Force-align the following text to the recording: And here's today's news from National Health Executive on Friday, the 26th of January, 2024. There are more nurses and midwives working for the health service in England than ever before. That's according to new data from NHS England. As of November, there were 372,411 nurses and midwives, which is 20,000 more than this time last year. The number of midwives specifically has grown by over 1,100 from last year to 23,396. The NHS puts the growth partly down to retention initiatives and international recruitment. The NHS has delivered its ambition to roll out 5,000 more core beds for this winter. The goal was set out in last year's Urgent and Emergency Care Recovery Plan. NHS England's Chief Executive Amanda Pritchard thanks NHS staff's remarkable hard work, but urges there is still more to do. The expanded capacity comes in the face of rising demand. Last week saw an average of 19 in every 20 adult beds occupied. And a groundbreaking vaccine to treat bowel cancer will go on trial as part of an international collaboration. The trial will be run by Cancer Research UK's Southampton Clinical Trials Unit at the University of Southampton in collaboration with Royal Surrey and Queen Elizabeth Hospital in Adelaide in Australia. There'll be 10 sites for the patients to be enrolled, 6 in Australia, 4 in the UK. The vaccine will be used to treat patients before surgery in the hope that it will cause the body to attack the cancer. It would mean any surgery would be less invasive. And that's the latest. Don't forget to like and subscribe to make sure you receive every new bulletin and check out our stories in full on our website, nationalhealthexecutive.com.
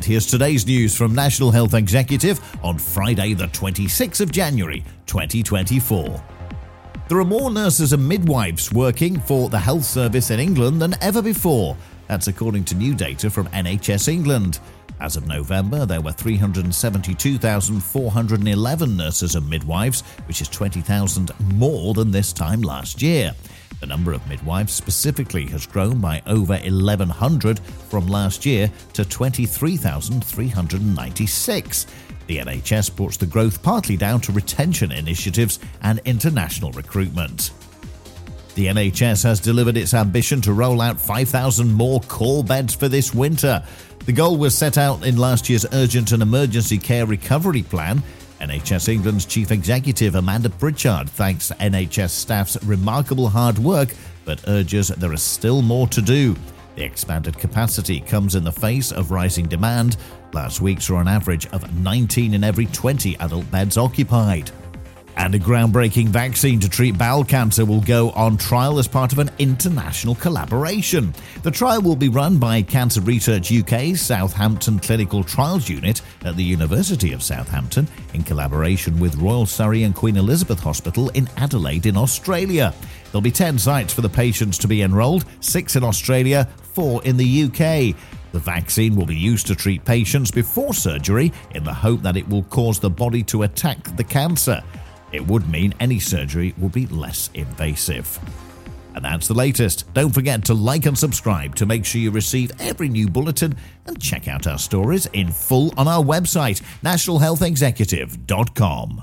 And 0.00 0.06
here's 0.06 0.24
today's 0.24 0.66
news 0.66 0.96
from 0.96 1.14
National 1.14 1.50
Health 1.50 1.74
Executive 1.74 2.40
on 2.64 2.78
Friday, 2.78 3.34
the 3.34 3.48
26th 3.48 4.22
of 4.22 4.32
January, 4.32 4.82
2024. 5.04 6.24
There 7.06 7.18
are 7.18 7.24
more 7.26 7.50
nurses 7.50 7.92
and 7.92 8.08
midwives 8.08 8.72
working 8.72 9.20
for 9.20 9.50
the 9.50 9.58
health 9.58 9.84
service 9.84 10.30
in 10.30 10.40
England 10.40 10.80
than 10.80 10.94
ever 11.02 11.20
before. 11.20 11.76
That's 12.08 12.28
according 12.28 12.64
to 12.64 12.74
new 12.74 12.94
data 12.94 13.28
from 13.28 13.48
NHS 13.48 14.08
England. 14.08 14.58
As 15.00 15.16
of 15.16 15.26
November, 15.26 15.84
there 15.84 16.00
were 16.00 16.12
372,411 16.12 18.96
nurses 18.96 19.34
and 19.34 19.50
midwives, 19.50 20.00
which 20.24 20.40
is 20.40 20.48
20,000 20.48 21.30
more 21.56 21.92
than 21.92 22.10
this 22.10 22.32
time 22.32 22.62
last 22.62 23.02
year. 23.02 23.34
The 23.80 23.86
number 23.86 24.12
of 24.12 24.28
midwives 24.28 24.74
specifically 24.74 25.46
has 25.46 25.66
grown 25.66 26.00
by 26.00 26.22
over 26.26 26.54
1,100 26.54 27.58
from 27.58 28.06
last 28.06 28.44
year 28.44 28.70
to 28.92 29.04
23,396. 29.04 31.86
The 32.26 32.38
NHS 32.38 32.94
puts 32.94 33.16
the 33.16 33.26
growth 33.26 33.62
partly 33.62 33.96
down 33.96 34.20
to 34.20 34.32
retention 34.32 34.92
initiatives 34.92 35.58
and 35.82 36.00
international 36.04 36.72
recruitment. 36.72 37.52
The 38.54 38.66
NHS 38.66 39.22
has 39.24 39.40
delivered 39.40 39.78
its 39.78 39.94
ambition 39.94 40.42
to 40.42 40.52
roll 40.52 40.82
out 40.82 41.00
5,000 41.00 41.72
more 41.72 42.00
core 42.00 42.44
beds 42.44 42.74
for 42.74 42.88
this 42.88 43.14
winter. 43.14 43.64
The 44.04 44.12
goal 44.12 44.36
was 44.36 44.54
set 44.56 44.76
out 44.76 45.06
in 45.06 45.16
last 45.16 45.48
year's 45.48 45.64
Urgent 45.72 46.12
and 46.12 46.22
Emergency 46.22 46.76
Care 46.76 47.06
Recovery 47.06 47.62
Plan. 47.62 48.02
NHS 48.40 48.88
England's 48.88 49.26
Chief 49.26 49.50
Executive 49.50 50.14
Amanda 50.14 50.48
Pritchard 50.48 51.10
thanks 51.10 51.52
NHS 51.60 52.10
staff's 52.10 52.62
remarkable 52.64 53.28
hard 53.28 53.58
work, 53.58 53.94
but 54.24 54.42
urges 54.48 54.88
there 54.88 55.12
is 55.12 55.22
still 55.22 55.60
more 55.60 55.86
to 55.88 56.00
do. 56.00 56.34
The 56.76 56.84
expanded 56.84 57.36
capacity 57.36 58.00
comes 58.00 58.34
in 58.34 58.44
the 58.44 58.52
face 58.52 58.92
of 58.92 59.10
rising 59.10 59.46
demand. 59.46 59.98
Last 60.32 60.60
week 60.60 60.80
saw 60.80 61.00
an 61.00 61.08
average 61.08 61.46
of 61.48 61.70
19 61.82 62.32
in 62.32 62.42
every 62.42 62.66
20 62.66 63.16
adult 63.18 63.50
beds 63.50 63.76
occupied. 63.76 64.50
And 65.20 65.34
a 65.34 65.38
groundbreaking 65.38 66.06
vaccine 66.06 66.60
to 66.60 66.68
treat 66.68 66.96
bowel 66.96 67.24
cancer 67.24 67.66
will 67.66 67.82
go 67.82 68.08
on 68.12 68.38
trial 68.38 68.78
as 68.78 68.88
part 68.88 69.12
of 69.12 69.18
an 69.18 69.30
international 69.38 70.14
collaboration. 70.14 71.12
The 71.42 71.50
trial 71.50 71.82
will 71.82 71.94
be 71.94 72.08
run 72.08 72.38
by 72.38 72.62
Cancer 72.62 73.02
Research 73.02 73.52
UK's 73.52 74.00
Southampton 74.00 74.78
Clinical 74.78 75.22
Trials 75.22 75.68
Unit 75.68 76.00
at 76.24 76.36
the 76.36 76.42
University 76.42 77.12
of 77.12 77.22
Southampton 77.22 77.86
in 78.14 78.22
collaboration 78.22 78.98
with 78.98 79.14
Royal 79.16 79.44
Surrey 79.44 79.82
and 79.82 79.94
Queen 79.94 80.16
Elizabeth 80.16 80.60
Hospital 80.60 81.10
in 81.10 81.28
Adelaide 81.36 81.84
in 81.84 81.98
Australia. 81.98 82.72
There'll 83.12 83.20
be 83.20 83.30
10 83.30 83.58
sites 83.58 83.92
for 83.92 84.00
the 84.00 84.08
patients 84.08 84.56
to 84.56 84.68
be 84.68 84.80
enrolled, 84.80 85.26
6 85.40 85.76
in 85.76 85.84
Australia, 85.84 86.48
4 86.72 87.04
in 87.04 87.18
the 87.18 87.42
UK. 87.44 87.94
The 88.32 88.38
vaccine 88.38 88.96
will 88.96 89.06
be 89.06 89.16
used 89.16 89.46
to 89.48 89.54
treat 89.54 89.84
patients 89.84 90.30
before 90.30 90.72
surgery 90.72 91.30
in 91.54 91.62
the 91.62 91.74
hope 91.74 92.00
that 92.00 92.16
it 92.16 92.26
will 92.26 92.44
cause 92.44 92.80
the 92.80 92.88
body 92.88 93.22
to 93.24 93.42
attack 93.42 93.82
the 93.96 94.04
cancer. 94.04 94.62
It 95.12 95.26
would 95.26 95.48
mean 95.48 95.74
any 95.80 95.98
surgery 95.98 96.54
would 96.58 96.72
be 96.72 96.86
less 96.86 97.30
invasive. 97.34 98.18
And 98.94 99.04
that's 99.04 99.26
the 99.28 99.34
latest. 99.34 99.92
Don't 99.94 100.12
forget 100.12 100.44
to 100.46 100.54
like 100.54 100.86
and 100.86 100.98
subscribe 100.98 101.54
to 101.56 101.66
make 101.66 101.84
sure 101.84 102.00
you 102.00 102.10
receive 102.10 102.50
every 102.58 102.88
new 102.88 103.06
bulletin 103.08 103.54
and 103.86 104.00
check 104.00 104.26
out 104.28 104.46
our 104.46 104.58
stories 104.58 105.04
in 105.12 105.30
full 105.30 105.74
on 105.76 105.86
our 105.88 106.02
website, 106.02 106.62
nationalhealthexecutive.com. 106.82 109.02